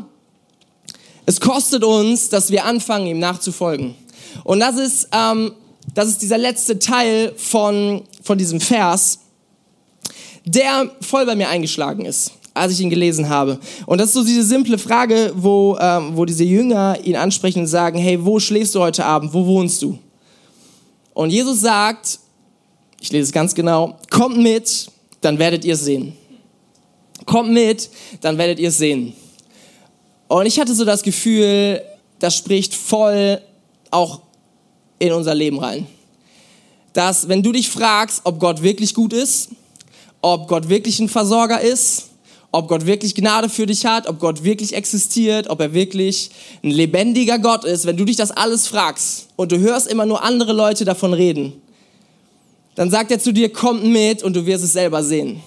[1.27, 3.93] es kostet uns, dass wir anfangen, ihm nachzufolgen.
[4.43, 5.51] Und das ist, ähm,
[5.93, 9.19] das ist dieser letzte Teil von, von diesem Vers,
[10.45, 13.59] der voll bei mir eingeschlagen ist, als ich ihn gelesen habe.
[13.85, 17.67] Und das ist so diese simple Frage, wo, ähm, wo diese Jünger ihn ansprechen und
[17.67, 19.31] sagen, hey, wo schläfst du heute Abend?
[19.31, 19.99] Wo wohnst du?
[21.19, 22.17] Und Jesus sagt,
[23.01, 26.13] ich lese es ganz genau, kommt mit, dann werdet ihr es sehen.
[27.25, 27.89] Kommt mit,
[28.21, 29.11] dann werdet ihr es sehen.
[30.29, 31.81] Und ich hatte so das Gefühl,
[32.19, 33.41] das spricht voll
[33.91, 34.21] auch
[34.97, 35.87] in unser Leben rein.
[36.93, 39.49] Dass wenn du dich fragst, ob Gott wirklich gut ist,
[40.21, 42.08] ob Gott wirklich ein Versorger ist,
[42.51, 46.31] ob Gott wirklich Gnade für dich hat, ob Gott wirklich existiert, ob er wirklich
[46.63, 50.23] ein lebendiger Gott ist, wenn du dich das alles fragst und du hörst immer nur
[50.23, 51.53] andere Leute davon reden,
[52.75, 55.41] dann sagt er zu dir, komm mit und du wirst es selber sehen.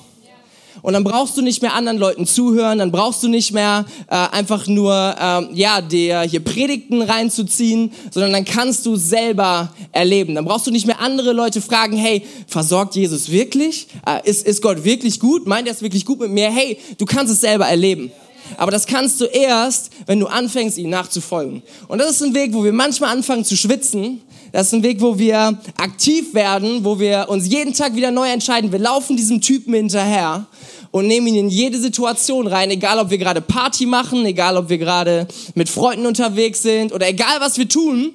[0.80, 4.14] Und dann brauchst du nicht mehr anderen Leuten zuhören, dann brauchst du nicht mehr äh,
[4.14, 10.34] einfach nur ähm, ja dir hier Predigten reinzuziehen, sondern dann kannst du selber erleben.
[10.34, 13.88] Dann brauchst du nicht mehr andere Leute fragen, hey, versorgt Jesus wirklich?
[14.06, 15.46] Äh, ist, ist Gott wirklich gut?
[15.46, 16.50] Meint er es wirklich gut mit mir?
[16.50, 18.10] Hey, du kannst es selber erleben.
[18.56, 21.62] Aber das kannst du erst, wenn du anfängst, ihm nachzufolgen.
[21.88, 24.20] Und das ist ein Weg, wo wir manchmal anfangen zu schwitzen.
[24.52, 28.28] Das ist ein Weg, wo wir aktiv werden, wo wir uns jeden Tag wieder neu
[28.28, 28.70] entscheiden.
[28.70, 30.46] Wir laufen diesem Typen hinterher
[30.90, 34.68] und nehmen ihn in jede Situation rein, egal ob wir gerade Party machen, egal ob
[34.68, 38.12] wir gerade mit Freunden unterwegs sind oder egal was wir tun.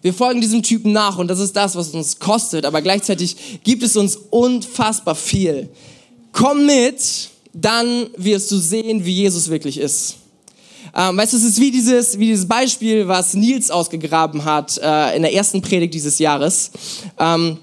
[0.00, 3.82] Wir folgen diesem Typen nach und das ist das, was uns kostet, aber gleichzeitig gibt
[3.82, 5.68] es uns unfassbar viel.
[6.32, 10.16] Komm mit, dann wirst du sehen, wie Jesus wirklich ist.
[10.94, 15.16] Ähm, weißt du, es ist wie dieses, wie dieses Beispiel, was Nils ausgegraben hat äh,
[15.16, 16.70] in der ersten Predigt dieses Jahres.
[17.18, 17.58] Ähm,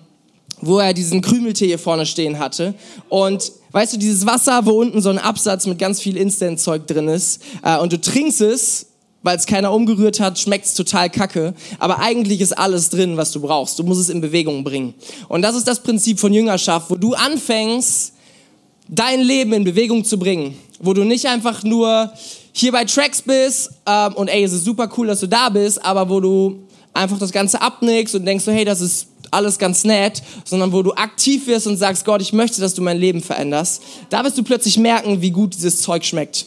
[0.61, 2.73] wo er diesen Krümeltee hier vorne stehen hatte.
[3.09, 7.07] Und weißt du, dieses Wasser, wo unten so ein Absatz mit ganz viel Instant-Zeug drin
[7.07, 8.87] ist, äh, und du trinkst es,
[9.23, 11.53] weil es keiner umgerührt hat, schmeckt es total kacke.
[11.79, 13.77] Aber eigentlich ist alles drin, was du brauchst.
[13.77, 14.93] Du musst es in Bewegung bringen.
[15.27, 18.13] Und das ist das Prinzip von Jüngerschaft, wo du anfängst,
[18.87, 20.55] dein Leben in Bewegung zu bringen.
[20.79, 22.11] Wo du nicht einfach nur
[22.57, 25.83] hier bei Tracks bist ähm, und ey, es ist super cool, dass du da bist,
[25.83, 29.83] aber wo du einfach das Ganze abnickst und denkst so, hey, das ist alles ganz
[29.83, 33.21] nett, sondern wo du aktiv wirst und sagst, Gott, ich möchte, dass du mein Leben
[33.21, 36.45] veränderst, da wirst du plötzlich merken, wie gut dieses Zeug schmeckt.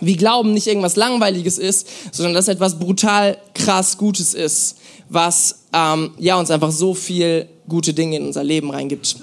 [0.00, 4.76] Wie Glauben nicht irgendwas Langweiliges ist, sondern dass etwas brutal krass Gutes ist,
[5.08, 9.16] was ähm, ja, uns einfach so viel gute Dinge in unser Leben reingibt.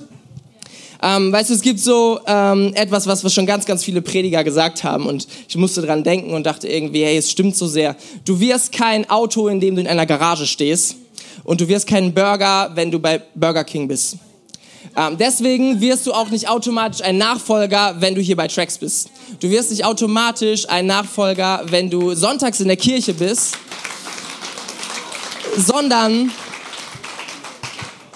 [1.02, 4.44] Ähm, weißt du, es gibt so ähm, etwas, was, was schon ganz, ganz viele Prediger
[4.44, 7.96] gesagt haben und ich musste dran denken und dachte irgendwie, hey, es stimmt so sehr.
[8.24, 10.96] Du wirst kein Auto, in dem du in einer Garage stehst,
[11.46, 14.18] und du wirst keinen Burger, wenn du bei Burger King bist.
[14.98, 19.10] Ähm, deswegen wirst du auch nicht automatisch ein Nachfolger, wenn du hier bei Tracks bist.
[19.40, 23.58] Du wirst nicht automatisch ein Nachfolger, wenn du sonntags in der Kirche bist,
[25.58, 26.32] sondern,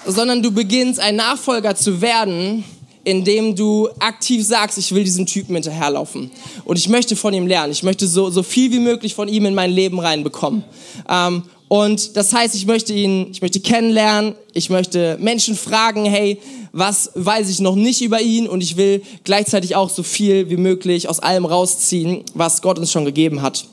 [0.05, 2.63] sondern du beginnst ein Nachfolger zu werden,
[3.03, 6.31] indem du aktiv sagst, ich will diesem Typen hinterherlaufen.
[6.65, 7.71] Und ich möchte von ihm lernen.
[7.71, 10.63] Ich möchte so, so viel wie möglich von ihm in mein Leben reinbekommen.
[11.09, 16.39] Ähm, und das heißt, ich möchte ihn, ich möchte kennenlernen, ich möchte Menschen fragen, hey,
[16.71, 18.47] was weiß ich noch nicht über ihn?
[18.47, 22.91] Und ich will gleichzeitig auch so viel wie möglich aus allem rausziehen, was Gott uns
[22.91, 23.65] schon gegeben hat.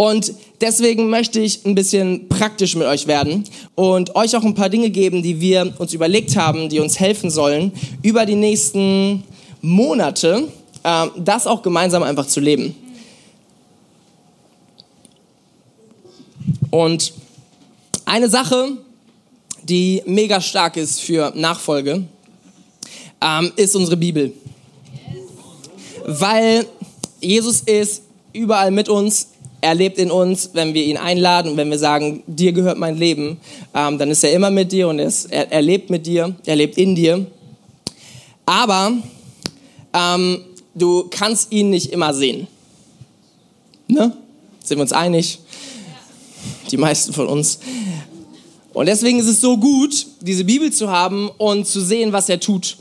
[0.00, 0.32] Und
[0.62, 4.88] deswegen möchte ich ein bisschen praktisch mit euch werden und euch auch ein paar Dinge
[4.88, 7.70] geben, die wir uns überlegt haben, die uns helfen sollen,
[8.02, 9.24] über die nächsten
[9.60, 10.48] Monate
[10.84, 12.74] äh, das auch gemeinsam einfach zu leben.
[16.70, 17.12] Und
[18.06, 18.78] eine Sache,
[19.64, 22.04] die mega stark ist für Nachfolge,
[23.20, 24.32] ähm, ist unsere Bibel.
[26.06, 26.64] Weil
[27.20, 28.00] Jesus ist
[28.32, 29.26] überall mit uns,
[29.60, 33.38] er lebt in uns, wenn wir ihn einladen wenn wir sagen, dir gehört mein Leben,
[33.74, 36.34] ähm, dann ist er immer mit dir und er, ist, er, er, lebt mit dir,
[36.46, 37.26] er lebt in dir.
[38.46, 38.92] Aber
[39.92, 40.40] ähm,
[40.74, 42.46] du kannst ihn nicht immer sehen.
[43.86, 44.12] Ne?
[44.64, 45.40] Sind wir uns einig?
[46.70, 47.58] die meisten von uns.
[48.72, 52.38] Und deswegen ist es so gut, diese Bibel zu haben und zu sehen, was er
[52.38, 52.76] tut.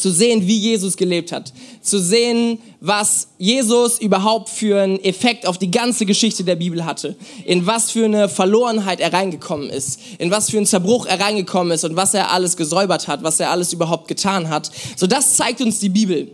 [0.00, 1.52] Zu sehen, wie Jesus gelebt hat.
[1.82, 7.16] Zu sehen, was Jesus überhaupt für einen Effekt auf die ganze Geschichte der Bibel hatte.
[7.44, 10.00] In was für eine Verlorenheit er reingekommen ist.
[10.16, 13.40] In was für einen Zerbruch er reingekommen ist und was er alles gesäubert hat, was
[13.40, 14.70] er alles überhaupt getan hat.
[14.96, 16.30] So das zeigt uns die Bibel.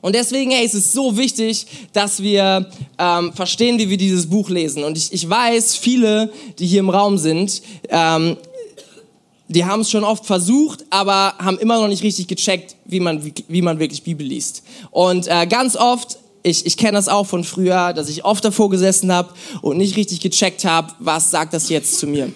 [0.00, 4.48] Und deswegen, hey, es ist so wichtig, dass wir ähm, verstehen, wie wir dieses Buch
[4.48, 4.84] lesen.
[4.84, 8.36] Und ich, ich weiß, viele, die hier im Raum sind, ähm,
[9.48, 13.24] die haben es schon oft versucht, aber haben immer noch nicht richtig gecheckt, wie man,
[13.24, 14.62] wie, wie man wirklich Bibel liest.
[14.90, 18.70] Und äh, ganz oft, ich, ich kenne das auch von früher, dass ich oft davor
[18.70, 19.30] gesessen habe
[19.62, 22.30] und nicht richtig gecheckt habe, was sagt das jetzt zu mir.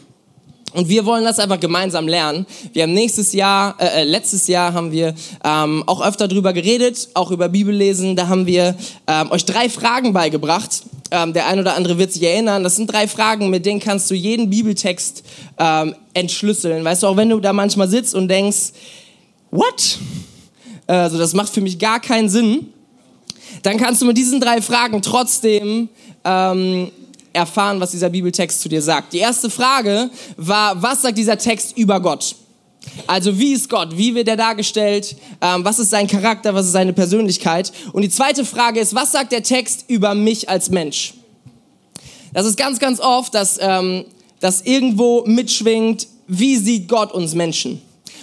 [0.73, 2.47] Und wir wollen das einfach gemeinsam lernen.
[2.73, 7.11] Wir haben nächstes Jahr, äh, äh, letztes Jahr haben wir ähm, auch öfter drüber geredet,
[7.15, 8.17] auch über Bibellesen.
[8.17, 8.75] Da haben wir
[9.07, 10.83] ähm, euch drei Fragen beigebracht.
[11.11, 12.65] Ähm, der ein oder andere wird sich erinnern.
[12.65, 15.23] Das sind drei Fragen, mit denen kannst du jeden Bibeltext
[15.59, 16.85] ähm, entschlüsseln.
[16.85, 18.73] Weißt du, auch wenn du da manchmal sitzt und denkst,
[19.51, 19.99] what?
[20.87, 22.69] Also das macht für mich gar keinen Sinn.
[23.63, 25.89] Dann kannst du mit diesen drei Fragen trotzdem
[26.25, 26.91] ähm,
[27.33, 29.13] erfahren, was dieser Bibeltext zu dir sagt.
[29.13, 32.37] Die erste Frage war, was sagt dieser Text über Gott?
[33.07, 33.97] Also wie ist Gott?
[33.97, 35.17] Wie wird er dargestellt?
[35.41, 36.55] Ähm, was ist sein Charakter?
[36.55, 37.73] Was ist seine Persönlichkeit?
[37.93, 41.15] Und die zweite Frage ist, was sagt der Text über mich als Mensch?
[42.33, 44.05] Das ist ganz, ganz oft, dass ähm,
[44.41, 47.81] das irgendwo mitschwingt, wie sieht Gott uns Menschen?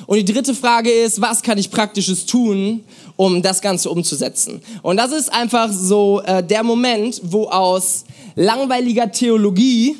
[0.08, 2.84] Und die dritte Frage ist, was kann ich praktisches tun,
[3.16, 4.62] um das Ganze umzusetzen?
[4.82, 9.98] Und das ist einfach so äh, der Moment, wo aus langweiliger Theologie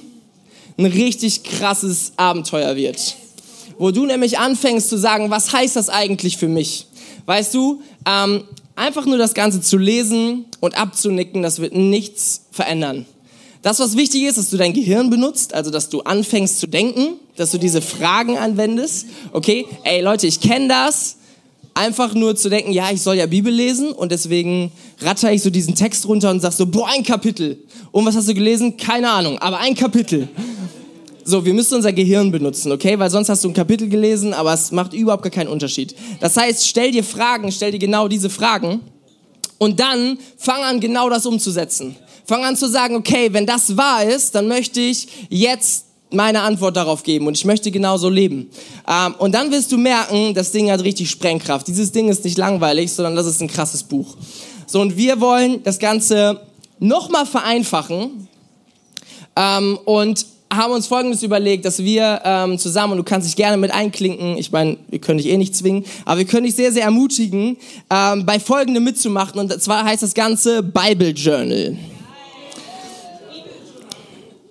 [0.78, 3.16] ein richtig krasses Abenteuer wird.
[3.78, 6.88] Wo du nämlich anfängst zu sagen, was heißt das eigentlich für mich?
[7.26, 8.44] Weißt du, ähm,
[8.76, 13.06] einfach nur das Ganze zu lesen und abzunicken, das wird nichts verändern.
[13.62, 17.16] Das, was wichtig ist, dass du dein Gehirn benutzt, also dass du anfängst zu denken,
[17.36, 19.08] dass du diese Fragen anwendest.
[19.34, 21.18] Okay, ey Leute, ich kenne das
[21.74, 25.50] einfach nur zu denken, ja, ich soll ja Bibel lesen und deswegen ratter ich so
[25.50, 27.58] diesen Text runter und sag so, boah, ein Kapitel.
[27.92, 28.78] Und was hast du gelesen?
[28.78, 30.30] Keine Ahnung, aber ein Kapitel.
[31.26, 32.98] So, wir müssen unser Gehirn benutzen, okay?
[32.98, 35.96] Weil sonst hast du ein Kapitel gelesen, aber es macht überhaupt gar keinen Unterschied.
[36.20, 38.80] Das heißt, stell dir Fragen, stell dir genau diese Fragen
[39.58, 41.96] und dann fang an, genau das umzusetzen.
[42.30, 46.78] Fang an zu sagen, okay, wenn das wahr ist, dann möchte ich jetzt meine Antwort
[46.78, 48.52] darauf geben und ich möchte genauso leben.
[48.88, 51.68] Ähm, und dann wirst du merken, das Ding hat richtig Sprengkraft.
[51.68, 54.16] Dieses Ding ist nicht langweilig, sondern das ist ein krasses Buch.
[54.68, 56.40] So, und wir wollen das Ganze
[56.78, 58.28] nochmal vereinfachen
[59.36, 63.58] ähm, und haben uns Folgendes überlegt, dass wir ähm, zusammen, und du kannst dich gerne
[63.58, 66.72] mit einklinken, ich meine, wir können dich eh nicht zwingen, aber wir können dich sehr,
[66.72, 67.58] sehr ermutigen,
[67.90, 69.40] ähm, bei Folgendem mitzumachen.
[69.40, 71.76] Und zwar heißt das Ganze Bible Journal.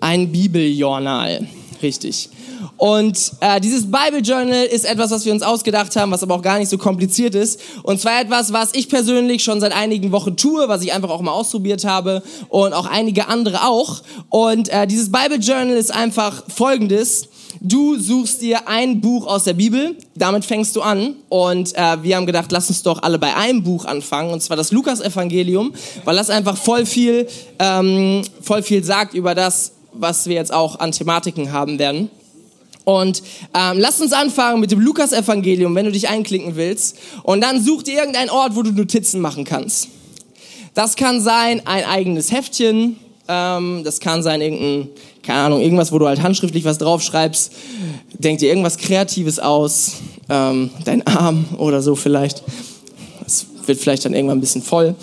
[0.08, 1.46] Ein Bibeljournal,
[1.82, 2.30] richtig.
[2.78, 6.40] Und äh, dieses Bible Journal ist etwas, was wir uns ausgedacht haben, was aber auch
[6.40, 7.60] gar nicht so kompliziert ist.
[7.82, 11.20] Und zwar etwas, was ich persönlich schon seit einigen Wochen tue, was ich einfach auch
[11.20, 14.00] mal ausprobiert habe und auch einige andere auch.
[14.30, 17.28] Und äh, dieses Bible Journal ist einfach folgendes.
[17.60, 21.16] Du suchst dir ein Buch aus der Bibel, damit fängst du an.
[21.28, 24.56] Und äh, wir haben gedacht, lass uns doch alle bei einem Buch anfangen, und zwar
[24.56, 25.74] das Lukas-Evangelium,
[26.06, 30.78] weil das einfach voll viel, ähm, voll viel sagt über das, was wir jetzt auch
[30.80, 32.10] an Thematiken haben werden.
[32.84, 33.22] Und
[33.54, 36.96] ähm, lass uns anfangen mit dem Lukas-Evangelium, wenn du dich einklinken willst.
[37.22, 39.88] Und dann such dir irgendeinen Ort, wo du Notizen machen kannst.
[40.72, 42.96] Das kann sein ein eigenes Heftchen,
[43.28, 44.88] ähm, das kann sein irgendein,
[45.22, 47.52] keine Ahnung, irgendwas, wo du halt handschriftlich was draufschreibst.
[48.14, 49.96] Denk dir irgendwas Kreatives aus,
[50.30, 52.42] ähm, dein Arm oder so vielleicht.
[53.22, 54.94] Das wird vielleicht dann irgendwann ein bisschen voll.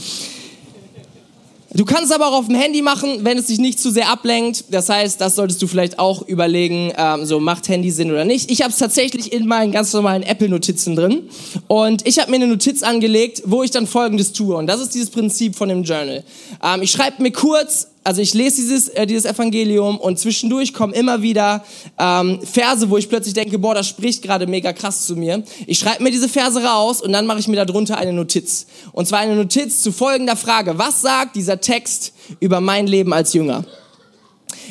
[1.75, 4.65] Du kannst aber auch auf dem Handy machen, wenn es dich nicht zu sehr ablenkt.
[4.69, 8.49] Das heißt, das solltest du vielleicht auch überlegen, ähm, so macht Handy Sinn oder nicht.
[8.49, 11.29] Ich habe es tatsächlich in meinen ganz normalen Apple-Notizen drin.
[11.67, 14.55] Und ich habe mir eine Notiz angelegt, wo ich dann Folgendes tue.
[14.55, 16.23] Und das ist dieses Prinzip von dem Journal.
[16.63, 20.93] Ähm, ich schreibe mir kurz also ich lese dieses, äh, dieses Evangelium und zwischendurch kommen
[20.93, 21.65] immer wieder
[21.97, 25.43] ähm, Verse, wo ich plötzlich denke, boah, das spricht gerade mega krass zu mir.
[25.65, 28.67] Ich schreibe mir diese Verse raus und dann mache ich mir darunter eine Notiz.
[28.91, 30.77] Und zwar eine Notiz zu folgender Frage.
[30.77, 33.65] Was sagt dieser Text über mein Leben als Jünger?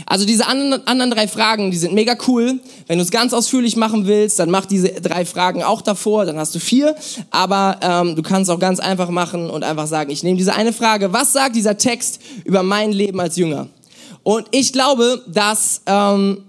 [0.06, 2.60] Also diese anderen, drei Fragen, die sind mega cool.
[2.86, 6.38] Wenn du es ganz ausführlich machen willst, dann mach diese drei Fragen auch davor, dann
[6.38, 6.94] hast du vier.
[7.30, 10.72] Aber ähm, du kannst auch ganz einfach machen und einfach sagen, ich nehme diese eine
[10.72, 13.68] Frage, was sagt dieser Text über mein Leben als Jünger?
[14.22, 16.44] Und ich glaube, dass ähm,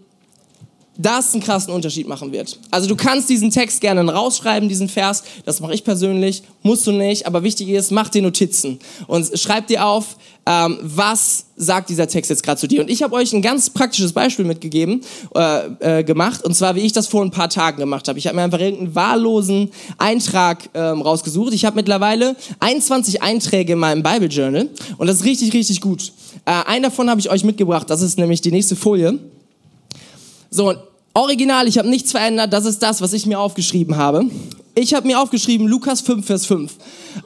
[0.98, 2.60] das einen krassen Unterschied machen wird.
[2.72, 6.92] Also du kannst diesen Text gerne rausschreiben, diesen Vers, das mache ich persönlich, musst du
[6.92, 12.08] nicht, aber wichtig ist, mach dir Notizen und schreib dir auf, ähm, was sagt dieser
[12.08, 12.82] Text jetzt gerade zu dir.
[12.82, 15.02] Und ich habe euch ein ganz praktisches Beispiel mitgegeben,
[15.36, 18.20] äh, äh, gemacht, und zwar wie ich das vor ein paar Tagen gemacht habe.
[18.20, 21.54] Ich habe mir einfach irgendeinen wahllosen Eintrag ähm, rausgesucht.
[21.54, 26.12] Ich habe mittlerweile 21 Einträge in meinem Bible Journal und das ist richtig, richtig gut.
[26.46, 29.20] Äh, einen davon habe ich euch mitgebracht, das ist nämlich die nächste Folie.
[30.56, 30.74] So,
[31.14, 34.24] original, ich habe nichts verändert, das ist das, was ich mir aufgeschrieben habe.
[34.78, 36.74] Ich habe mir aufgeschrieben Lukas 5, Vers 5.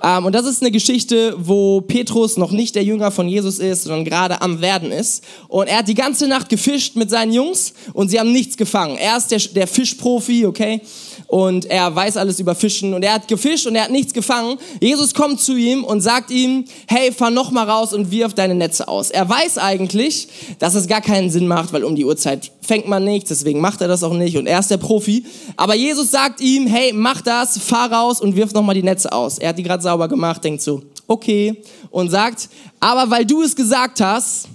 [0.03, 3.85] Ähm, und das ist eine Geschichte, wo Petrus noch nicht der Jünger von Jesus ist,
[3.85, 5.23] sondern gerade am Werden ist.
[5.47, 8.97] Und er hat die ganze Nacht gefischt mit seinen Jungs und sie haben nichts gefangen.
[8.97, 10.81] Er ist der, der Fischprofi, okay?
[11.25, 14.59] Und er weiß alles über Fischen und er hat gefischt und er hat nichts gefangen.
[14.79, 18.55] Jesus kommt zu ihm und sagt ihm, hey, fahr noch mal raus und wirf deine
[18.55, 19.09] Netze aus.
[19.09, 20.27] Er weiß eigentlich,
[20.59, 23.81] dass es gar keinen Sinn macht, weil um die Uhrzeit fängt man nichts, deswegen macht
[23.81, 25.25] er das auch nicht und er ist der Profi.
[25.55, 29.11] Aber Jesus sagt ihm, hey, mach das, fahr raus und wirf noch mal die Netze
[29.11, 29.37] aus.
[29.37, 32.49] Er hat die gerade sauber gemacht, denkt so, okay, und sagt,
[32.79, 34.47] aber weil du es gesagt hast,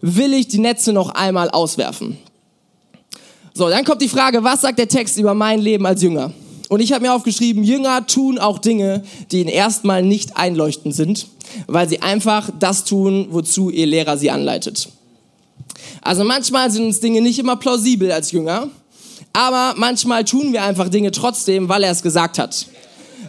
[0.00, 2.18] will ich die Netze noch einmal auswerfen.
[3.54, 6.32] So, dann kommt die Frage, was sagt der Text über mein Leben als Jünger?
[6.68, 11.26] Und ich habe mir aufgeschrieben, Jünger tun auch Dinge, die ihnen erstmal nicht einleuchtend sind,
[11.66, 14.88] weil sie einfach das tun, wozu ihr Lehrer sie anleitet.
[16.02, 18.68] Also manchmal sind uns Dinge nicht immer plausibel als Jünger,
[19.32, 22.66] aber manchmal tun wir einfach Dinge trotzdem, weil er es gesagt hat.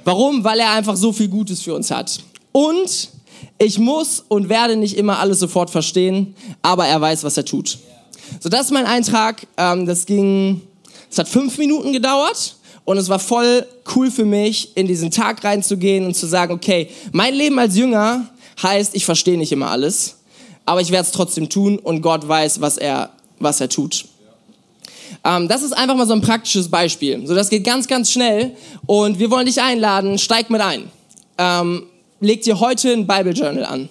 [0.03, 0.43] Warum?
[0.43, 2.19] Weil er einfach so viel Gutes für uns hat.
[2.51, 3.09] Und
[3.57, 7.77] ich muss und werde nicht immer alles sofort verstehen, aber er weiß, was er tut.
[8.39, 9.47] So, das ist mein Eintrag.
[9.57, 10.61] Ähm, das ging,
[11.09, 15.43] es hat fünf Minuten gedauert und es war voll cool für mich, in diesen Tag
[15.43, 18.29] reinzugehen und zu sagen, okay, mein Leben als Jünger
[18.61, 20.17] heißt, ich verstehe nicht immer alles,
[20.65, 24.05] aber ich werde es trotzdem tun und Gott weiß, was er, was er tut.
[25.23, 27.25] Ähm, das ist einfach mal so ein praktisches Beispiel.
[27.25, 28.51] So, das geht ganz, ganz schnell
[28.85, 30.89] und wir wollen dich einladen, steig mit ein.
[31.37, 31.83] Ähm,
[32.19, 33.89] leg dir heute ein Bible Journal an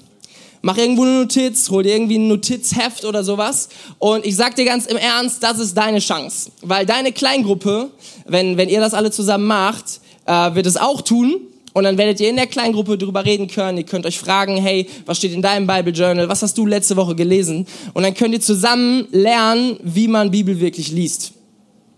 [0.67, 3.69] mach irgendwo eine Notiz, hol dir irgendwie ein Notizheft oder sowas.
[4.01, 6.51] Und ich sag dir ganz im Ernst, das ist deine Chance.
[6.61, 7.91] Weil deine Kleingruppe,
[8.27, 11.41] wenn, wenn ihr das alle zusammen macht, äh, wird es auch tun.
[11.77, 13.77] Und dann werdet ihr in der Kleingruppe drüber reden können.
[13.77, 16.27] Ihr könnt euch fragen, hey, was steht in deinem Bible Journal?
[16.27, 17.67] Was hast du letzte Woche gelesen?
[17.93, 21.33] Und dann könnt ihr zusammen lernen, wie man Bibel wirklich liest.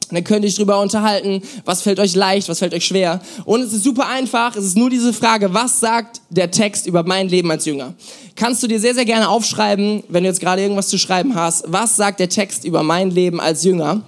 [0.08, 3.20] Und dann könnt ihr euch drüber unterhalten, was fällt euch leicht, was fällt euch schwer.
[3.44, 7.04] Und es ist super einfach, es ist nur diese Frage, was sagt der Text über
[7.04, 7.94] mein Leben als Jünger?
[8.34, 11.62] Kannst du dir sehr, sehr gerne aufschreiben, wenn du jetzt gerade irgendwas zu schreiben hast,
[11.68, 14.02] was sagt der Text über mein Leben als Jünger?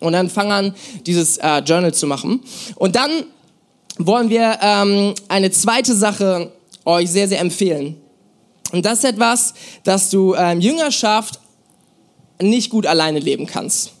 [0.00, 2.40] Und dann fang an, dieses äh, Journal zu machen.
[2.76, 3.10] Und dann
[3.98, 6.52] wollen wir ähm, eine zweite Sache
[6.84, 7.96] euch sehr, sehr empfehlen.
[8.72, 9.54] Und das ist etwas,
[9.84, 11.40] dass du ähm, Jüngerschaft
[12.40, 13.92] nicht gut alleine leben kannst.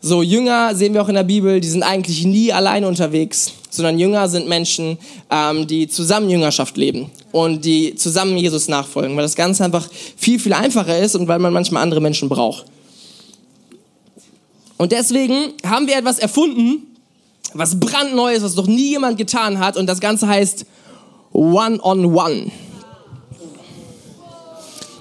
[0.00, 3.98] So Jünger sehen wir auch in der Bibel, die sind eigentlich nie alleine unterwegs, sondern
[3.98, 4.98] Jünger sind Menschen,
[5.30, 10.38] ähm, die zusammen Jüngerschaft leben und die zusammen Jesus nachfolgen, weil das Ganze einfach viel,
[10.38, 12.66] viel einfacher ist und weil man manchmal andere Menschen braucht.
[14.76, 16.95] Und deswegen haben wir etwas erfunden,
[17.58, 20.66] was brandneu ist, was noch nie jemand getan hat und das Ganze heißt
[21.32, 21.78] One-on-One.
[21.78, 22.50] -on -One.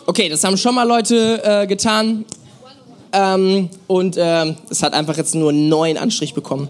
[0.08, 2.26] Okay, das haben schon mal Leute äh, getan.
[3.12, 6.70] Ähm, und ähm, es hat einfach jetzt nur einen neuen Anstrich bekommen.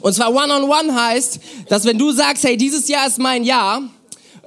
[0.00, 3.44] Und zwar One-on-One -on -one heißt, dass wenn du sagst, hey, dieses Jahr ist mein
[3.44, 3.82] Jahr,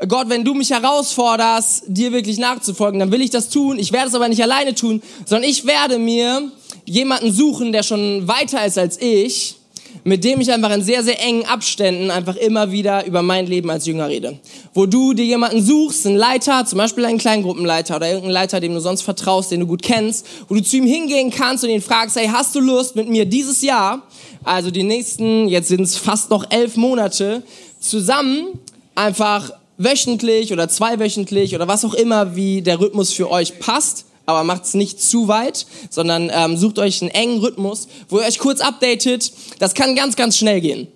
[0.10, 3.79] Gott, wenn du mich herausforderst, dir wirklich nachzufolgen, dann will ich das tun.
[3.79, 6.51] Ich werde es aber nicht alleine tun, sondern ich werde mir
[6.84, 9.55] jemanden suchen, der schon weiter ist als ich,
[10.03, 13.69] mit dem ich einfach in sehr, sehr engen Abständen einfach immer wieder über mein Leben
[13.69, 14.39] als Jünger rede.
[14.73, 18.73] Wo du dir jemanden suchst, einen Leiter, zum Beispiel einen Kleingruppenleiter oder irgendeinen Leiter, dem
[18.73, 21.81] du sonst vertraust, den du gut kennst, wo du zu ihm hingehen kannst und ihn
[21.81, 24.03] fragst, hey, hast du Lust mit mir dieses Jahr,
[24.43, 27.43] also die nächsten, jetzt sind es fast noch elf Monate,
[27.79, 28.60] zusammen
[28.95, 34.43] einfach wöchentlich oder zweiwöchentlich oder was auch immer, wie der Rhythmus für euch passt, aber
[34.43, 38.39] macht es nicht zu weit, sondern ähm, sucht euch einen engen Rhythmus, wo ihr euch
[38.39, 39.31] kurz updatet.
[39.59, 40.88] Das kann ganz, ganz schnell gehen.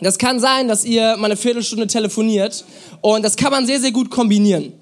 [0.00, 2.64] Das kann sein, dass ihr mal eine Viertelstunde telefoniert
[3.00, 4.72] und das kann man sehr, sehr gut kombinieren.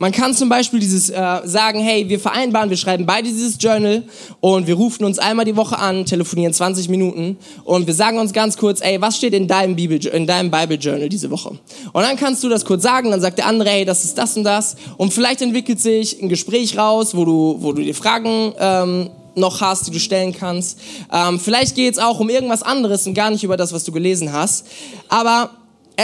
[0.00, 4.02] Man kann zum Beispiel dieses äh, sagen, hey, wir vereinbaren, wir schreiben beide dieses Journal
[4.40, 8.32] und wir rufen uns einmal die Woche an, telefonieren 20 Minuten und wir sagen uns
[8.32, 11.50] ganz kurz, ey, was steht in deinem, Bibel, in deinem Bible Journal diese Woche?
[11.50, 14.38] Und dann kannst du das kurz sagen, dann sagt der andere, hey, das ist das
[14.38, 18.54] und das und vielleicht entwickelt sich ein Gespräch raus, wo du, wo du dir Fragen
[18.58, 20.78] ähm, noch hast, die du stellen kannst.
[21.12, 23.92] Ähm, vielleicht geht es auch um irgendwas anderes und gar nicht über das, was du
[23.92, 24.66] gelesen hast.
[25.10, 25.50] Aber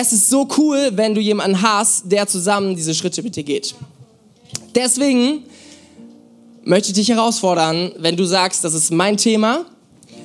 [0.00, 3.74] es ist so cool, wenn du jemanden hast, der zusammen diese Schritte mit dir geht.
[4.74, 5.44] Deswegen
[6.64, 9.64] möchte ich dich herausfordern, wenn du sagst, das ist mein Thema,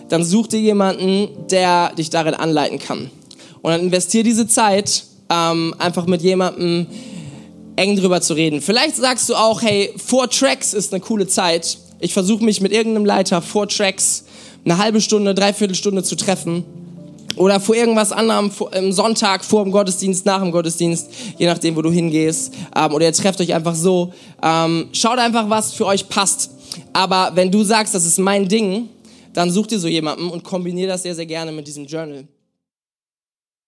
[0.10, 3.10] dann such dir jemanden, der dich darin anleiten kann.
[3.62, 6.88] Und dann investier diese Zeit, ähm, einfach mit jemandem
[7.78, 8.60] eng drüber zu reden.
[8.60, 11.78] Vielleicht sagst du auch, hey, vor Tracks ist eine coole Zeit.
[12.00, 14.26] Ich versuche mich mit irgendeinem Leiter vor Tracks
[14.66, 16.66] eine halbe Stunde, dreiviertel Stunde zu treffen.
[17.36, 21.76] Oder vor irgendwas anderem, vor, im Sonntag, vor dem Gottesdienst, nach dem Gottesdienst, je nachdem,
[21.76, 22.54] wo du hingehst.
[22.76, 24.14] Ähm, oder ihr trefft euch einfach so.
[24.44, 26.52] Ähm, schaut einfach, was für euch passt.
[26.94, 28.90] Aber wenn du sagst, das ist mein Ding,
[29.34, 32.26] dann such dir so jemanden und kombinier das sehr, sehr gerne mit diesem Journal.